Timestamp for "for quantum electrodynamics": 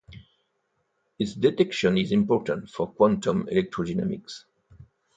2.67-4.45